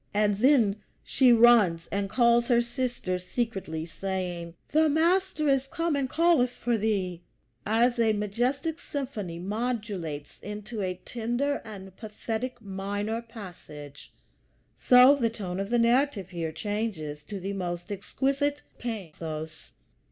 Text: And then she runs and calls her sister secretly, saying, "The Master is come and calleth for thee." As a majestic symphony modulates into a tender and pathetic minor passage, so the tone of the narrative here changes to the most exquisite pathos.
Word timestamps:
And 0.15 0.37
then 0.39 0.77
she 1.03 1.31
runs 1.31 1.85
and 1.91 2.09
calls 2.09 2.47
her 2.47 2.59
sister 2.63 3.19
secretly, 3.19 3.85
saying, 3.85 4.55
"The 4.69 4.89
Master 4.89 5.47
is 5.47 5.67
come 5.67 5.95
and 5.95 6.09
calleth 6.09 6.49
for 6.49 6.75
thee." 6.75 7.21
As 7.67 7.99
a 7.99 8.11
majestic 8.11 8.79
symphony 8.79 9.37
modulates 9.37 10.39
into 10.41 10.81
a 10.81 10.95
tender 11.05 11.61
and 11.63 11.95
pathetic 11.97 12.59
minor 12.59 13.21
passage, 13.21 14.11
so 14.75 15.13
the 15.13 15.29
tone 15.29 15.59
of 15.59 15.69
the 15.69 15.77
narrative 15.77 16.29
here 16.31 16.51
changes 16.51 17.23
to 17.25 17.39
the 17.39 17.53
most 17.53 17.91
exquisite 17.91 18.63
pathos. 18.79 19.71